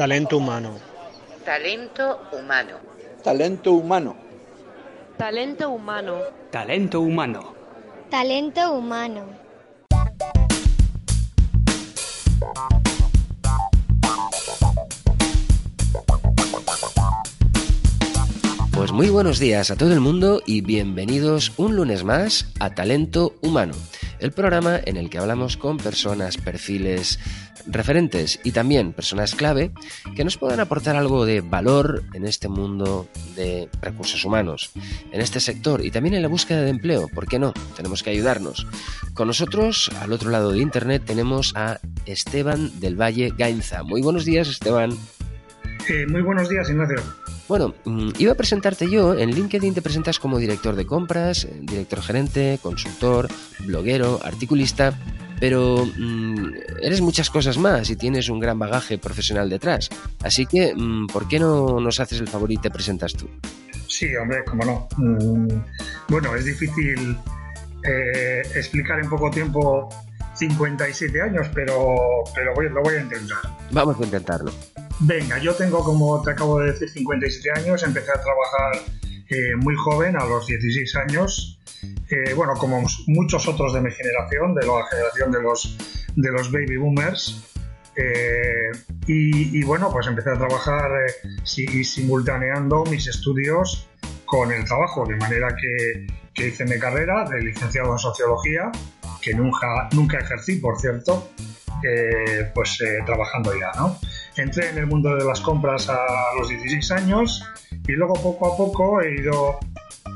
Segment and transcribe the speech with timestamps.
[0.00, 0.78] Talento humano.
[1.44, 2.76] Talento humano.
[3.22, 4.16] Talento humano.
[5.18, 6.14] Talento humano.
[6.50, 7.54] Talento humano.
[8.08, 9.26] Talento humano.
[18.72, 23.34] Pues muy buenos días a todo el mundo y bienvenidos un lunes más a Talento
[23.42, 23.74] Humano,
[24.20, 27.18] el programa en el que hablamos con personas, perfiles,
[27.66, 29.72] referentes y también personas clave
[30.16, 34.72] que nos puedan aportar algo de valor en este mundo de recursos humanos,
[35.12, 37.08] en este sector y también en la búsqueda de empleo.
[37.08, 37.52] ¿Por qué no?
[37.76, 38.66] Tenemos que ayudarnos.
[39.14, 43.82] Con nosotros, al otro lado de Internet, tenemos a Esteban del Valle Gainza.
[43.82, 44.92] Muy buenos días, Esteban.
[45.88, 47.02] Eh, muy buenos días, Ignacio.
[47.50, 51.58] Bueno, mm, iba a presentarte yo, en LinkedIn te presentas como director de compras, eh,
[51.62, 53.26] director gerente, consultor,
[53.66, 54.96] bloguero, articulista,
[55.40, 59.88] pero mm, eres muchas cosas más y tienes un gran bagaje profesional detrás.
[60.22, 63.28] Así que, mm, ¿por qué no nos haces el favor y te presentas tú?
[63.88, 64.88] Sí, hombre, cómo no.
[66.08, 67.16] bueno, es difícil
[67.82, 69.88] eh, explicar en poco tiempo
[70.40, 71.96] 57 años, pero,
[72.34, 73.38] pero lo voy a intentar.
[73.70, 74.50] Vamos a intentarlo.
[75.00, 77.82] Venga, yo tengo, como te acabo de decir, 57 años.
[77.82, 78.82] Empecé a trabajar
[79.28, 81.60] eh, muy joven, a los 16 años.
[82.10, 85.76] Eh, bueno, como muchos otros de mi generación, de la generación de los,
[86.16, 87.46] de los baby boomers.
[87.96, 88.70] Eh,
[89.06, 90.90] y, bueno, pues empecé a trabajar
[91.44, 93.88] simultaneando mis estudios
[94.24, 98.70] con el trabajo, de manera que, que, hice mi carrera de licenciado en sociología,
[99.20, 101.30] que nunca, nunca ejercí, por cierto,
[102.54, 103.98] pues trabajando ya, ¿no?
[104.36, 105.98] entré en el mundo de las compras a
[106.38, 107.44] los 16 años
[107.86, 109.58] y luego poco a poco he ido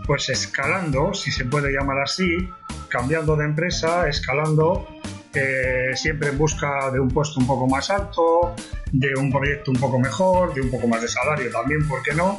[0.07, 2.49] pues escalando, si se puede llamar así,
[2.89, 4.87] cambiando de empresa, escalando,
[5.35, 8.55] eh, siempre en busca de un puesto un poco más alto,
[8.93, 12.13] de un proyecto un poco mejor, de un poco más de salario también, ¿por qué
[12.13, 12.39] no?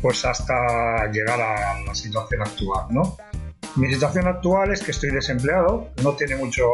[0.00, 3.16] Pues hasta llegar a la situación actual, ¿no?
[3.76, 6.64] Mi situación actual es que estoy desempleado, no tiene mucho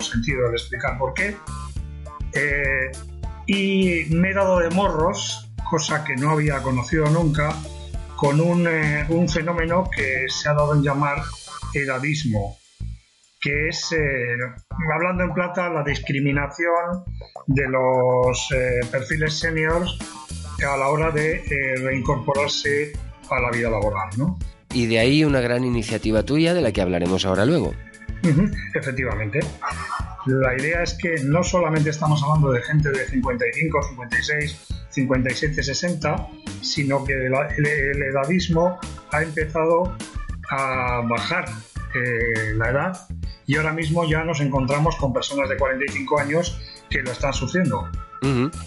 [0.00, 1.34] sentido el explicar por qué.
[2.34, 2.90] Eh,
[3.46, 7.54] y me he dado de morros, cosa que no había conocido nunca,
[8.14, 11.22] con un, eh, fenómeno que se ha dado en llamar
[11.72, 12.58] edadismo,
[13.40, 14.36] que es, eh,
[14.94, 17.04] hablando en plata, la discriminación
[17.46, 18.48] de los
[18.90, 19.96] perfiles seniors
[20.62, 21.42] a la hora de
[21.82, 22.92] reincorporarse
[23.30, 24.10] a la vida laboral.
[24.18, 24.38] ¿no?
[24.72, 27.74] Y de ahí una gran iniciativa tuya de la que hablaremos ahora luego.
[28.74, 29.40] efectivamente.
[30.26, 36.28] La idea es que no solamente estamos hablando de gente de 55, 56, 57, 60,
[36.60, 38.78] sino que el, edadismo
[39.12, 39.96] ha empezado
[40.50, 41.46] a bajar
[41.94, 43.08] eh, la edad
[43.46, 47.88] y ahora mismo ya nos encontramos con personas de 45 años que lo están sufriendo.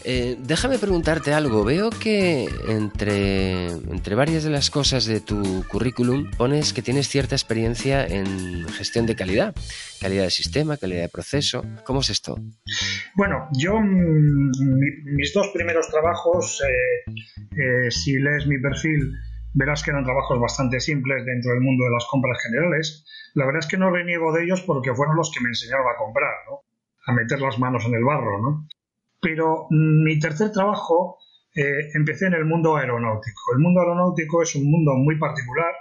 [0.03, 1.64] Eh, déjame preguntarte algo.
[1.64, 7.36] Veo que entre, entre varias de las cosas de tu currículum pones que tienes cierta
[7.36, 9.56] experiencia en gestión de calidad,
[10.02, 11.64] calidad de sistema, calidad de proceso.
[11.86, 12.38] ¿Cómo es esto?
[13.16, 14.52] Bueno, yo mm,
[15.16, 17.12] mis dos primeros trabajos, eh,
[17.52, 19.14] eh, si lees mi perfil,
[19.53, 23.06] verás que eran trabajos bastante simples dentro del mundo de las compras generales.
[23.35, 25.97] La verdad es que no reniego de ellos porque fueron los que me enseñaron a
[25.97, 26.62] comprar, ¿no?
[27.06, 28.68] a meter las manos en el barro, ¿no?
[29.23, 31.17] Pero mi tercer trabajo
[31.56, 33.53] eh, empecé en el mundo aeronáutico.
[33.53, 35.73] El mundo aeronáutico es un mundo muy particular,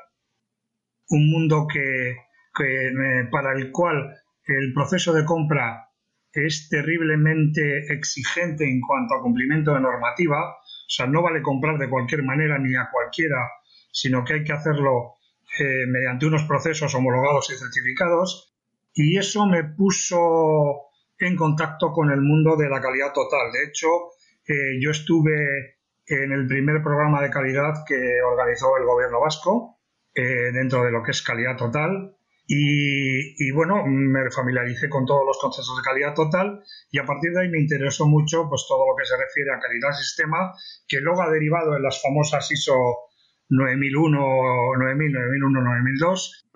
[1.09, 4.15] un mundo que, eh, para el cual
[4.47, 5.89] el proceso de compra
[6.33, 10.53] es terriblemente exigente en cuanto a cumplimiento de normativa.
[10.53, 13.51] O sea, no vale comprar de cualquier manera ni a cualquiera,
[13.91, 15.17] sino que hay que hacerlo
[15.59, 18.55] eh, mediante unos procesos homologados y certificados.
[18.95, 20.92] Y eso me puso
[21.27, 23.53] en contacto con el mundo de la calidad total.
[23.53, 23.89] De hecho,
[24.47, 29.79] eh, yo estuve en el primer programa de calidad que organizó el gobierno vasco
[30.15, 32.17] eh, dentro de lo que es calidad total.
[32.55, 37.41] Y, bueno, me familiaricé con todos los conceptos de calidad total y a partir de
[37.41, 40.53] ahí me interesó mucho pues todo lo que se refiere a calidad sistema,
[40.87, 42.75] que luego ha derivado en las famosas ISO
[43.53, 44.19] 9001,
[44.79, 46.49] 9000, 9001, 9002,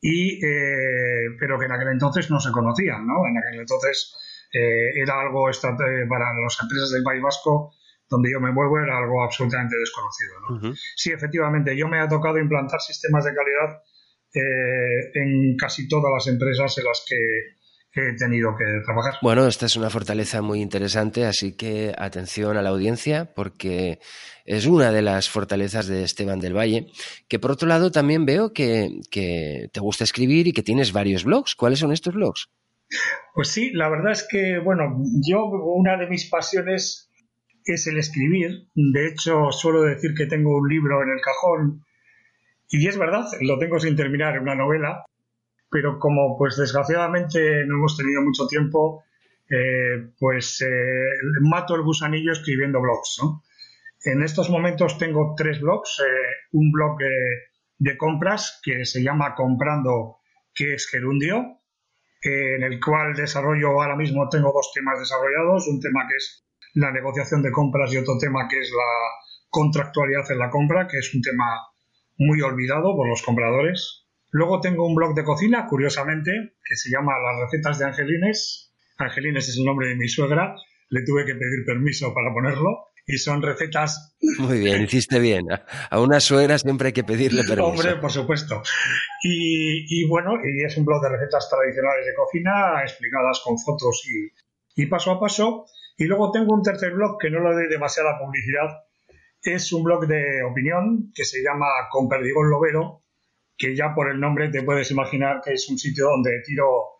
[0.00, 3.26] y, eh, pero que en aquel entonces no se conocían, ¿no?
[3.26, 4.14] En aquel entonces
[4.52, 7.72] eh, era algo para las empresas del País Vasco
[8.10, 10.32] donde yo me muevo era algo absolutamente desconocido.
[10.40, 10.74] ¿no?
[10.74, 13.82] Sí, efectivamente, yo me ha tocado implantar sistemas de calidad
[14.34, 17.16] eh, en casi todas las empresas en las que
[17.92, 19.14] he tenido que trabajar.
[19.22, 23.98] Bueno, esta es una fortaleza muy interesante, así que atención a la audiencia porque
[24.44, 26.86] es una de las fortalezas de Esteban del Valle,
[27.28, 31.24] que por otro lado también veo que, que te gusta escribir y que tienes varios
[31.24, 31.54] blogs.
[31.54, 32.48] ¿Cuáles son estos blogs?
[33.34, 37.08] Pues sí, la verdad es que, bueno, yo una de mis pasiones
[37.64, 38.66] es el escribir.
[38.74, 41.84] De hecho, suelo decir que tengo un libro en el cajón
[42.70, 45.04] y es verdad, lo tengo sin terminar, una novela,
[45.70, 49.04] pero como pues desgraciadamente no hemos tenido mucho tiempo,
[49.48, 53.20] eh, pues eh, mato el gusanillo escribiendo blogs.
[54.04, 56.98] En estos momentos tengo tres blogs, eh, un blog
[57.78, 60.18] de compras que se llama Comprando,
[60.54, 61.58] que es Gerundio,
[62.22, 66.44] en el cual desarrollo ahora mismo tengo dos temas desarrollados, un tema que es
[66.74, 70.98] la negociación de compras y otro tema que es la contractualidad en la compra, que
[70.98, 71.70] es un tema
[72.18, 73.99] muy olvidado por los compradores.
[74.32, 76.30] Luego tengo un blog de cocina, curiosamente,
[76.64, 78.72] que se llama Las recetas de Angelines.
[78.98, 80.54] Angelines es el nombre de mi suegra,
[80.88, 82.86] le tuve que pedir permiso para ponerlo.
[83.06, 84.14] Y son recetas.
[84.38, 85.44] Muy bien, hiciste bien.
[85.90, 87.66] A una suegra siempre hay que pedirle permiso.
[87.66, 88.62] Hombre, por supuesto.
[89.24, 94.82] Y, bueno, y es un blog de recetas tradicionales de cocina explicadas con fotos y,
[94.82, 95.66] y paso a paso.
[95.96, 98.68] Y luego tengo un tercer blog que no le doy demasiada publicidad.
[99.42, 103.02] Es un blog de opinión que se llama Con Perdigón Lobero,
[103.60, 106.96] que ya por el nombre te puedes imaginar que es un sitio donde tiro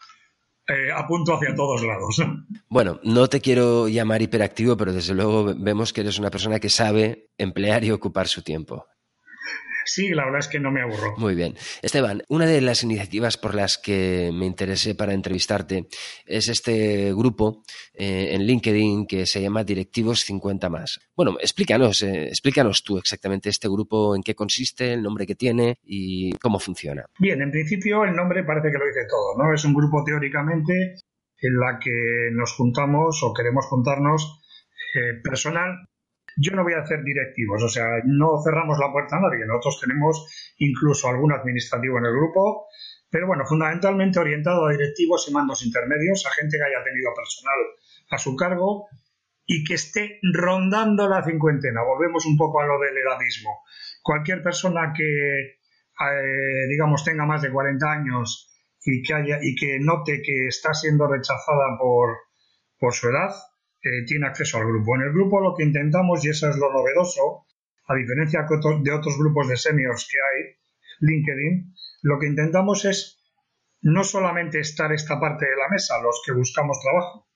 [0.69, 2.23] eh, apunto hacia todos lados.
[2.69, 6.69] Bueno, no te quiero llamar hiperactivo, pero desde luego vemos que eres una persona que
[6.69, 8.87] sabe emplear y ocupar su tiempo.
[9.85, 11.15] Sí, la verdad es que no me aburro.
[11.17, 11.55] Muy bien.
[11.83, 15.87] Esteban, una de las iniciativas por las que me interesé para entrevistarte
[16.27, 17.63] es este grupo
[17.95, 21.01] eh, en LinkedIn que se llama Directivos 50 más.
[21.17, 25.79] Bueno, explícanos, eh, explícanos tú exactamente este grupo, en qué consiste, el nombre que tiene
[25.83, 27.05] y cómo funciona.
[27.19, 29.55] Bien, en principio el nombre parece que lo dice todo, ¿no?
[29.55, 30.95] Es un grupo teóricamente
[31.43, 34.41] en la que nos juntamos o queremos juntarnos
[34.95, 35.90] eh, personal
[36.37, 39.47] yo no voy a hacer directivos, o sea, no cerramos la puerta a nadie.
[39.47, 42.67] Nosotros tenemos incluso algún administrativo en el grupo,
[43.11, 47.59] pero bueno, fundamentalmente orientado a directivos y mandos intermedios, a gente que haya tenido personal
[48.11, 48.89] a su cargo
[49.47, 51.83] y que esté rondando la cincuentena.
[51.83, 53.63] Volvemos un poco a lo del edadismo.
[54.03, 58.49] Cualquier persona que, eh, digamos, tenga más de 40 años
[58.85, 62.17] y que, haya, y que note que está siendo rechazada por,
[62.79, 63.31] por su edad,
[64.07, 64.97] tiene acceso al grupo.
[64.97, 67.47] En el grupo lo que intentamos, y eso es lo novedoso,
[67.87, 70.57] a diferencia de otros grupos de seniors que hay,
[71.01, 73.21] LinkedIn, lo que intentamos es
[73.83, 77.29] no solamente estar esta parte de la mesa, los que buscamos trabajo,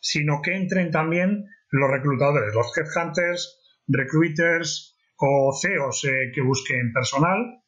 [0.00, 7.62] sino que entren también los reclutadores, los headhunters, recruiters o CEOs eh, que busquen personal.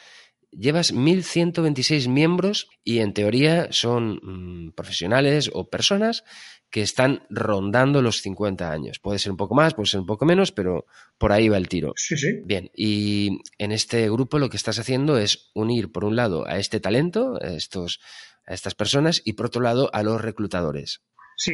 [0.59, 6.25] llevas 1.126 miembros y en teoría son mm, profesionales o personas
[6.71, 8.99] que están rondando los 50 años.
[8.99, 10.87] Puede ser un poco más, puede ser un poco menos, pero
[11.19, 11.93] por ahí va el tiro.
[11.97, 12.41] Sí, sí.
[12.45, 16.59] Bien, y en este grupo lo que estás haciendo es unir, por un lado, a
[16.59, 18.01] este talento, a, estos,
[18.47, 21.03] a estas personas, y por otro lado, a los reclutadores.
[21.37, 21.53] Sí,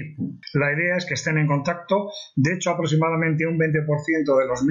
[0.55, 2.11] la idea es que estén en contacto.
[2.37, 4.63] De hecho, aproximadamente un 20% de los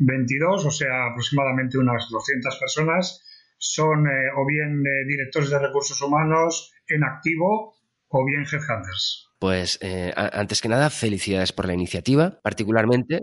[0.00, 3.22] 1.122, o sea, aproximadamente unas 200 personas,
[3.58, 7.74] son eh, o bien eh, directores de recursos humanos en activo
[8.08, 9.28] o bien Headhunters.
[9.38, 13.20] Pues eh, antes que nada, felicidades por la iniciativa, particularmente.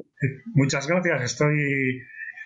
[0.53, 2.01] Muchas gracias, estoy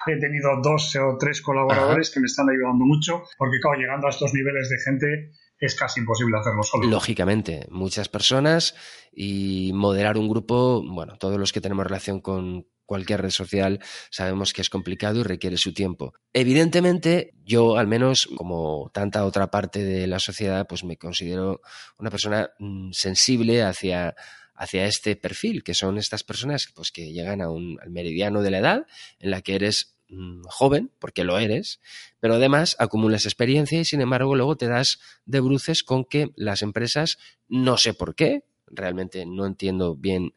[0.07, 4.09] he tenido dos o tres colaboradores que me están ayudando mucho, porque claro, llegando a
[4.09, 6.87] estos niveles de gente es casi imposible hacerlo solo.
[6.87, 8.75] Lógicamente, muchas personas
[9.11, 14.53] y moderar un grupo, bueno, todos los que tenemos relación con, cualquier red social sabemos
[14.53, 16.13] que es complicado y requiere su tiempo.
[16.33, 21.61] Evidentemente, yo al menos, como tanta otra parte de la sociedad, pues me considero
[21.97, 24.15] una persona mm, sensible hacia
[24.61, 28.51] hacia este perfil, que son estas personas pues, que llegan a un, al meridiano de
[28.51, 28.85] la edad
[29.17, 31.79] en la que eres mm, joven, porque lo eres,
[32.19, 36.61] pero además acumulas experiencia y sin embargo luego te das de bruces con que las
[36.61, 40.33] empresas, no sé por qué, realmente no entiendo bien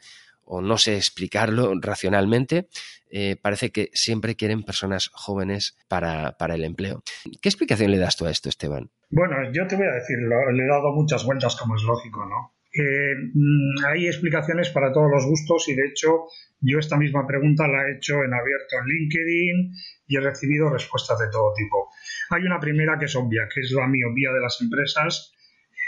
[0.47, 2.69] o no sé explicarlo racionalmente,
[3.11, 7.03] eh, parece que siempre quieren personas jóvenes para, el empleo.
[7.41, 8.91] ¿Qué explicación le das tú a esto, Esteban?
[9.11, 12.55] Bueno, yo te voy a decir, le he dado muchas vueltas como es lógico, ¿no?
[12.77, 16.27] Mm, hay explicaciones para todos los gustos y de hecho
[16.61, 19.73] yo esta misma pregunta la he hecho en abierto en LinkedIn
[20.09, 21.91] y he recibido respuestas de todo tipo.
[22.31, 25.33] Hay una primera que es obvia, que es la miopía de las empresas.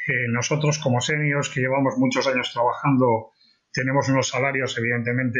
[0.06, 3.32] Eh, nosotros como seniors que llevamos muchos años trabajando
[3.76, 5.38] tenemos unos salarios evidentemente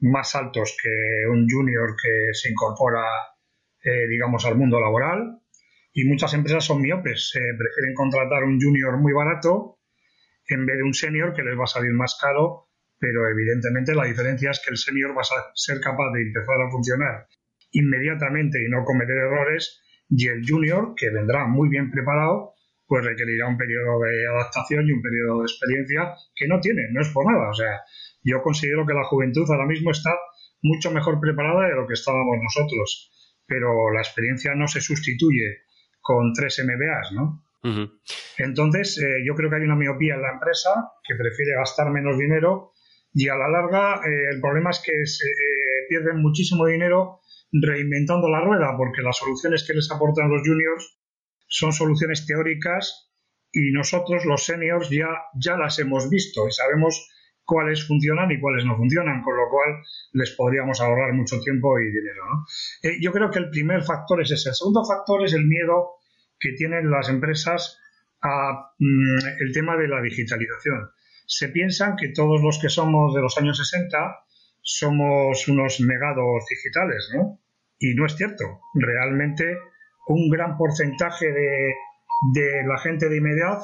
[0.00, 3.04] más altos que un junior que se incorpora,
[3.84, 5.42] eh, digamos, al mundo laboral.
[5.92, 9.78] Y muchas empresas son miopes, prefieren contratar un junior muy barato
[10.48, 14.04] en vez de un senior que les va a salir más caro, pero evidentemente la
[14.04, 17.26] diferencia es que el senior va a ser capaz de empezar a funcionar
[17.72, 22.54] inmediatamente y no cometer errores, y el junior, que vendrá muy bien preparado,
[22.90, 27.00] pues requerirá un periodo de adaptación y un periodo de experiencia que no tiene, no
[27.00, 27.48] es por nada.
[27.48, 27.82] O sea,
[28.24, 30.10] yo considero que la juventud ahora mismo está
[30.60, 33.14] mucho mejor preparada de lo que estábamos nosotros,
[33.46, 35.62] pero la experiencia no se sustituye
[36.00, 37.44] con tres MBAs, ¿no?
[38.38, 40.70] Entonces, eh, yo creo que hay una miopía en la empresa
[41.06, 42.72] que prefiere gastar menos dinero
[43.14, 47.20] y a la larga eh, el problema es que se, eh, pierden muchísimo dinero
[47.52, 50.99] reinventando la rueda porque las soluciones que les aportan los juniors
[51.50, 53.10] son soluciones teóricas
[53.52, 57.10] y nosotros los seniors ya, ya las hemos visto y sabemos
[57.44, 61.86] cuáles funcionan y cuáles no funcionan, con lo cual les podríamos ahorrar mucho tiempo y
[61.90, 62.22] dinero.
[63.00, 64.50] yo creo que el primer factor es ese.
[64.50, 65.96] El segundo factor es el miedo
[66.38, 67.76] que tienen las empresas
[68.22, 70.90] a mm, el tema de la digitalización.
[71.26, 73.98] Se piensan que todos los que somos de los años 60
[74.62, 77.40] somos unos negados digitales, ¿no?
[77.80, 78.44] Y no es cierto.
[78.74, 79.58] Realmente
[80.10, 83.62] un gran porcentaje de, la gente de inmediato,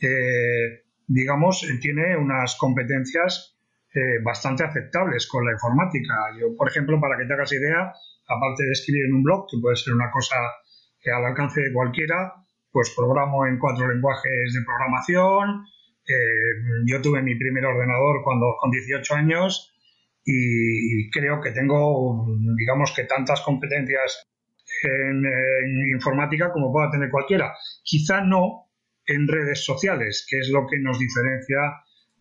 [0.00, 3.56] eh, digamos, tiene unas competencias
[3.94, 6.14] eh, bastante aceptables con la informática.
[6.40, 7.92] Yo, por ejemplo, para que te hagas idea,
[8.26, 10.36] aparte de escribir en un blog, que puede ser una cosa
[11.00, 12.32] que al alcance de cualquiera,
[12.72, 15.66] pues programo en cuatro lenguajes de programación.
[16.08, 19.70] Eh, yo tuve mi primer ordenador cuando con 18 años
[20.26, 22.26] y creo que tengo,
[22.56, 24.26] digamos que tantas competencias
[24.84, 25.24] en,
[25.92, 27.54] informática como pueda tener cualquiera.
[27.82, 28.70] Quizá no
[29.06, 31.58] en redes sociales, que es lo que nos diferencia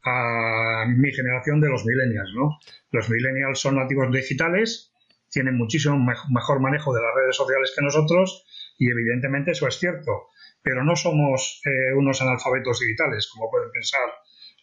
[0.06, 2.60] a mi generación de los millennials, ¿no?
[2.92, 4.92] Los millennials son nativos digitales,
[5.30, 8.46] tienen muchísimo mejor manejo de las redes sociales que nosotros
[8.78, 10.28] y evidentemente eso es cierto,
[10.62, 14.10] pero no somos eh, unos analfabetos digitales, como pueden pensar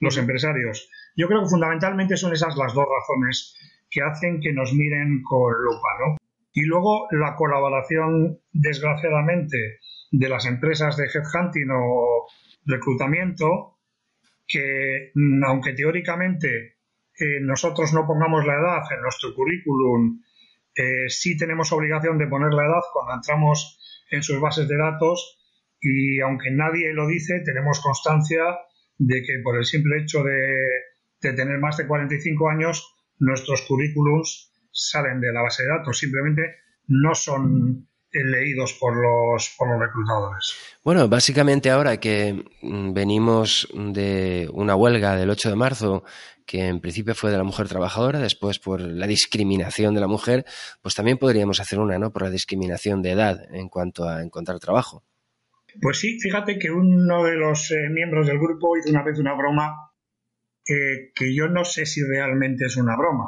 [0.01, 0.91] los empresarios.
[1.17, 3.57] Yo creo que fundamentalmente son esas las dos razones
[3.91, 6.17] que hacen que nos miren con lupa, ¿no?
[6.53, 9.79] Y luego la colaboración, desgraciadamente,
[10.11, 12.27] de las empresas de headhunting o
[12.65, 13.79] reclutamiento,
[14.47, 16.79] que mm, aunque teóricamente
[17.19, 20.23] eh, nosotros no pongamos la edad en nuestro currículum,
[20.75, 23.79] eh, sí tenemos obligación de poner la edad cuando entramos
[24.11, 25.39] en sus bases de datos
[25.81, 28.43] y aunque nadie lo dice, tenemos constancia
[28.99, 30.69] de que por el simple hecho de,
[31.21, 34.50] tener más de 45 años, nuestros currículums
[34.89, 36.43] salen de la base de datos, simplemente
[36.89, 40.55] no son leídos por los, por los reclutadores.
[40.83, 46.05] Bueno, básicamente ahora que mm, venimos de una huelga del 8 de marzo
[46.45, 50.45] que en principio fue de la mujer trabajadora, después por la discriminación de la mujer,
[50.83, 52.13] pues también podríamos hacer una, ¿no?
[52.13, 55.05] Por la discriminación de edad en cuanto a encontrar trabajo.
[55.81, 59.35] Pues sí, fíjate que uno de los eh, miembros del grupo hizo una vez una
[59.35, 59.93] broma
[60.69, 63.27] eh, que yo no sé si realmente es una broma.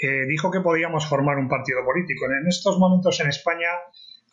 [0.00, 2.26] Eh, dijo que podíamos formar un partido político.
[2.26, 3.68] En estos momentos en España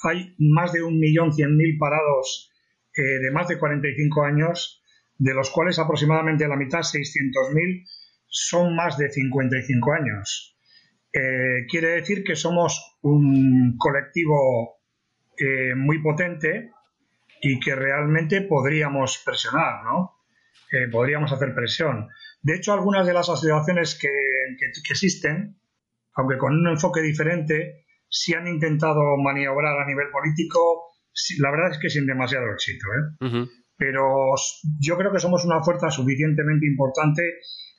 [0.03, 2.51] hay más de un millón cien mil parados
[2.97, 4.81] de más de 45 años
[5.17, 7.85] de los cuales aproximadamente la mitad, 600.000,
[8.27, 10.57] son más de 55 años.
[11.13, 14.81] Eh, quiere decir que somos un colectivo
[15.37, 16.71] eh, muy potente
[17.41, 20.15] y que realmente podríamos presionar, ¿no?
[20.71, 22.09] Eh, podríamos hacer presión.
[22.45, 24.07] De hecho, algunas de las asociaciones que,
[24.91, 25.59] existen,
[26.13, 30.93] aunque con un enfoque diferente, si han intentado maniobrar a nivel político,
[31.39, 32.85] la verdad es que sin demasiado éxito.
[32.93, 33.47] ¿eh?
[33.77, 34.35] pero
[34.79, 37.23] yo creo que somos una fuerza suficientemente importante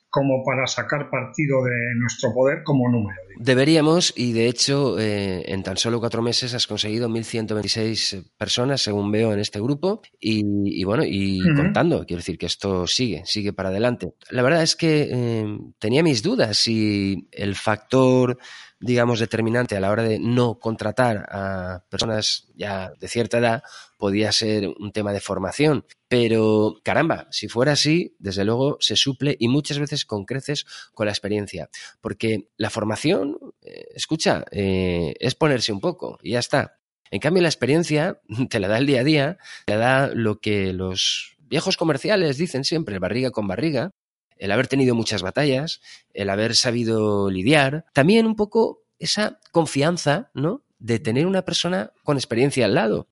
[0.09, 3.17] como para sacar partido de nuestro poder como número.
[3.39, 9.11] Deberíamos, y de hecho, eh, en tan solo cuatro meses has conseguido 1.126 personas, según
[9.11, 13.69] veo en este grupo, y, bueno, y contando, quiero decir que esto sigue, sigue para
[13.69, 14.13] adelante.
[14.31, 18.37] La verdad es que eh, tenía mis dudas si el factor
[18.79, 23.63] digamos, determinante a la hora de no contratar a personas ya de cierta edad
[23.97, 25.85] podía ser un tema de formación.
[26.07, 31.07] Pero, caramba, si fuera así, desde luego se suple y muchas veces con creces con
[31.07, 31.69] la experiencia.
[32.01, 36.79] Porque la formación, eh, escucha, eh, es ponerse un poco y ya está.
[37.09, 40.73] En cambio, la experiencia te la da el día a día, te da lo que
[40.73, 43.91] los viejos comerciales dicen siempre, barriga con barriga,
[44.39, 45.81] el haber tenido muchas batallas,
[46.13, 50.63] el haber sabido lidiar, también un poco esa confianza, ¿no?
[50.79, 53.07] De tener una persona con experiencia al lado,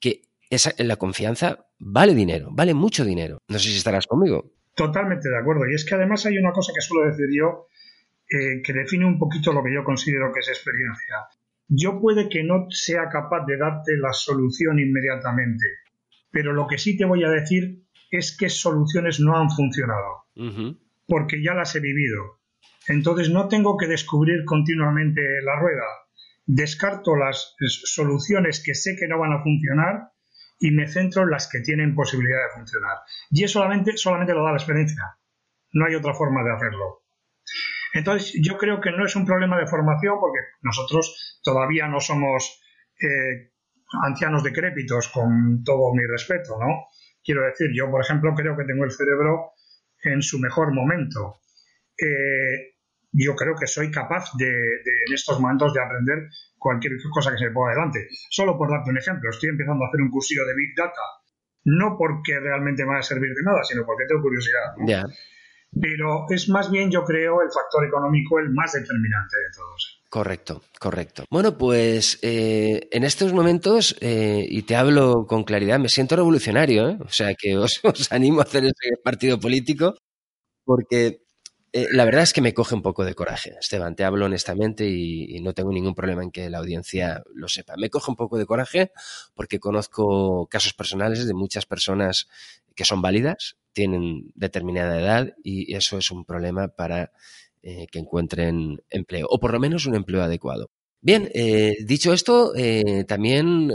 [0.00, 3.38] que esa, la confianza vale dinero, vale mucho dinero.
[3.48, 4.52] No sé si estarás conmigo.
[4.74, 5.68] Totalmente de acuerdo.
[5.70, 7.66] Y es que además hay una cosa que suelo decir yo
[8.30, 11.26] eh, que define un poquito lo que yo considero que es experiencia.
[11.66, 15.66] Yo puede que no sea capaz de darte la solución inmediatamente,
[16.30, 20.26] pero lo que sí te voy a decir es que soluciones no han funcionado,
[21.06, 22.40] porque ya las he vivido.
[22.88, 25.86] Entonces no tengo que descubrir continuamente la rueda.
[26.46, 27.54] Descarto las
[27.84, 30.10] soluciones que sé que no van a funcionar
[30.58, 32.98] y me centro en las que tienen posibilidad de funcionar.
[33.30, 35.16] Y eso solamente, solamente lo da la experiencia.
[35.72, 37.04] No hay otra forma de hacerlo.
[37.92, 42.60] Entonces, yo creo que no es un problema de formación porque nosotros todavía no somos
[43.00, 43.52] eh,
[44.02, 46.86] ancianos decrépitos, con todo mi respeto, ¿no?
[47.22, 49.52] Quiero decir, yo, por ejemplo, creo que tengo el cerebro
[50.02, 51.40] en su mejor momento.
[51.96, 52.74] Eh,
[53.12, 57.46] yo creo que soy capaz de, en estos momentos de aprender cualquier cosa que se
[57.46, 58.08] me ponga adelante.
[58.30, 61.02] Solo por darte un ejemplo, estoy empezando a hacer un cursillo de Big Data,
[61.64, 64.74] no porque realmente me va a servir de nada, sino porque tengo curiosidad.
[65.78, 70.00] Pero es más bien, yo creo, el factor económico el más determinante de todos.
[70.10, 71.24] Correcto, correcto.
[71.30, 76.88] Bueno, pues eh, en estos momentos, eh, y te hablo con claridad, me siento revolucionario,
[76.88, 76.98] ¿eh?
[77.00, 79.94] o sea que os, animo a hacer ese partido político,
[80.64, 81.22] porque
[81.72, 85.40] la verdad es que me coge un poco de coraje, Esteban, te hablo honestamente y,
[85.40, 87.74] no tengo ningún problema en que la audiencia lo sepa.
[87.76, 88.90] Me coge un poco de coraje
[89.34, 92.26] porque conozco casos personales de muchas personas
[92.74, 97.12] que son válidas, tienen determinada edad y eso es un problema para
[97.62, 100.70] eh, que encuentren empleo, o por lo menos un empleo adecuado.
[101.02, 103.70] Bien, eh, dicho esto, eh, también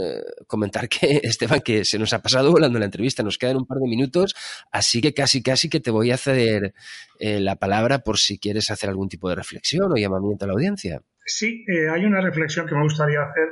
[0.48, 3.78] comentar que, Esteban, que se nos ha pasado volando la entrevista, nos quedan un par
[3.78, 4.34] de minutos,
[4.72, 6.74] así que casi, casi que te voy a ceder
[7.20, 11.00] la palabra por si quieres hacer algún tipo de reflexión o llamamiento a la audiencia.
[11.24, 13.48] Sí, hay una reflexión que me gustaría hacer,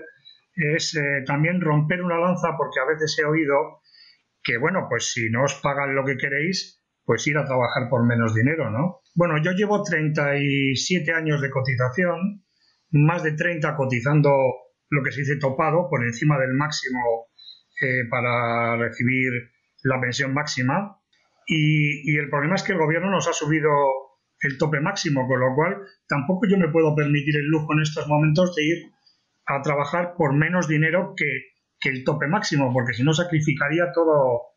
[0.57, 3.81] es también romper una lanza, porque a veces he oído
[4.45, 8.07] que, bueno, pues si no os pagan lo que queréis, pues ir a trabajar por
[8.07, 9.01] menos dinero, ¿no?
[9.15, 12.45] Bueno, yo llevo 37 años de cotización,
[12.91, 14.31] más de 30 cotizando
[14.91, 17.29] lo que se dice topado, por encima del máximo
[17.81, 19.33] eh, para recibir
[19.83, 20.99] la pensión máxima.
[21.47, 23.71] Y, el problema es que el gobierno nos ha subido
[24.41, 25.77] el tope máximo, con lo cual
[26.09, 28.79] tampoco yo me puedo permitir el lujo en estos momentos de ir
[29.47, 31.54] a trabajar por menos dinero que,
[31.85, 34.55] que el tope máximo, porque si no sacrificaría todo,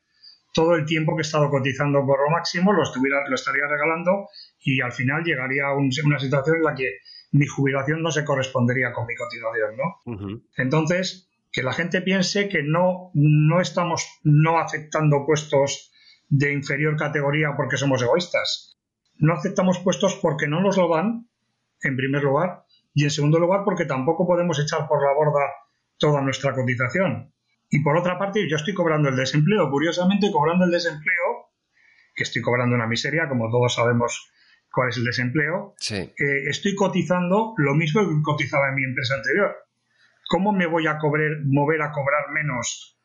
[0.54, 4.30] todo el tiempo que he estado cotizando por lo máximo lo, estuviera, lo estaría regalando
[4.62, 7.00] y al final llegaría a una situación en la que
[7.34, 10.40] mi jubilación no se correspondería con mi cotización, ¿no?
[10.56, 15.92] Entonces, que la gente piense que no, no estamos no aceptando puestos
[16.30, 18.78] de inferior categoría porque somos egoístas.
[19.18, 21.28] No aceptamos puestos porque no nos lo dan,
[21.82, 22.64] en primer lugar,
[22.94, 25.46] y en segundo lugar porque tampoco podemos echar por la borda
[25.98, 27.34] toda nuestra cotización.
[27.70, 29.70] Y por otra parte, yo estoy cobrando el desempleo.
[29.70, 31.52] Curiosamente, cobrando el desempleo,
[32.16, 34.32] que estoy cobrando una miseria, como todos sabemos
[34.72, 39.56] cuál es el desempleo, eh, estoy cotizando lo mismo que cotizaba en mi empresa anterior.
[40.30, 42.97] ¿Cómo me voy a cobrar, mover a cobrar menos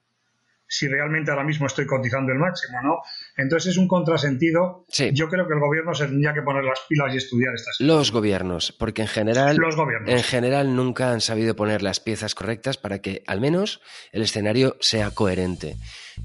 [0.73, 3.03] si realmente ahora mismo estoy cotizando el máximo, ¿no?
[3.37, 4.87] Entonces es un contrasentido.
[5.13, 7.87] Yo creo que el gobierno se tendría que poner las pilas y estudiar estas cosas.
[7.87, 10.09] Los gobiernos, porque en general, Los gobiernos.
[10.11, 13.83] en general nunca han sabido poner las piezas correctas para que al menos
[14.13, 15.77] el escenario sea coherente.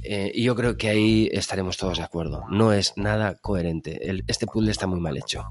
[0.04, 2.46] Eh, y yo creo que ahí estaremos todos de acuerdo.
[2.50, 4.00] No es nada coherente.
[4.28, 5.46] este puzzle está muy mal hecho.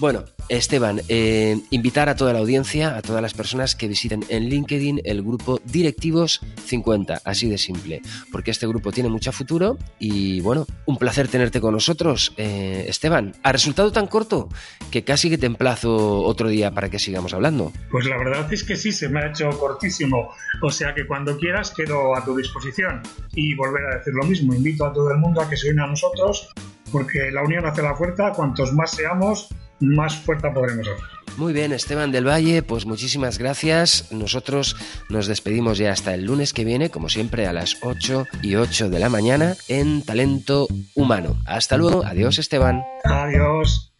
[0.00, 4.48] Bueno, Esteban, eh, invitar a toda la audiencia, a todas las personas que visiten en
[4.48, 8.02] LinkedIn el grupo Directivos 50, así de simple,
[8.32, 13.34] porque este grupo tiene mucho futuro y bueno, un placer tenerte con nosotros, eh, Esteban.
[13.44, 14.48] Ha resultado tan corto
[14.90, 17.72] que casi que te emplazo otro día para que sigamos hablando.
[17.90, 20.30] Pues la verdad es que sí, se me ha hecho cortísimo,
[20.60, 23.00] o sea que cuando quieras quedo a tu disposición
[23.34, 25.84] y volver a decir lo mismo, invito a todo el mundo a que se una
[25.84, 26.50] a nosotros
[26.92, 29.48] porque la unión hace la fuerza, cuantos más seamos,
[29.80, 31.04] más fuerza podremos hacer.
[31.36, 34.12] Muy bien, Esteban del Valle, pues muchísimas gracias.
[34.12, 34.76] Nosotros
[35.08, 38.88] nos despedimos ya hasta el lunes que viene, como siempre, a las 8 y 8
[38.88, 41.36] de la mañana en Talento Humano.
[41.44, 42.84] Hasta luego, adiós Esteban.
[43.04, 43.92] Adiós.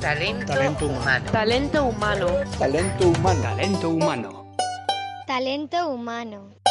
[0.00, 1.30] Talento, Talento humano.
[1.32, 2.26] Talento humano.
[2.58, 3.42] Talento humano.
[3.42, 4.56] Talento humano.
[5.26, 6.65] Talento humano.